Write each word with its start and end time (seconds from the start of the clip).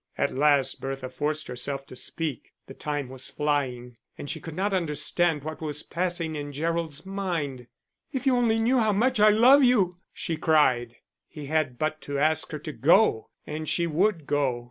At 0.17 0.33
last 0.33 0.81
Bertha 0.81 1.09
forced 1.09 1.45
herself 1.45 1.85
to 1.85 1.95
speak. 1.95 2.53
The 2.65 2.73
time 2.73 3.07
was 3.07 3.29
flying, 3.29 3.97
and 4.17 4.31
she 4.31 4.39
could 4.39 4.55
not 4.55 4.73
understand 4.73 5.43
what 5.43 5.61
was 5.61 5.83
passing 5.83 6.35
in 6.35 6.51
Gerald's 6.53 7.05
mind. 7.05 7.67
"If 8.11 8.25
you 8.25 8.35
only 8.35 8.57
knew 8.57 8.79
how 8.79 8.93
much 8.93 9.19
I 9.19 9.29
love 9.29 9.63
you!" 9.63 9.97
she 10.11 10.37
cried. 10.37 10.95
He 11.27 11.45
had 11.45 11.77
but 11.77 12.01
to 12.01 12.17
ask 12.17 12.51
her 12.51 12.57
to 12.57 12.73
go 12.73 13.29
and 13.45 13.69
she 13.69 13.85
would 13.85 14.25
go. 14.25 14.59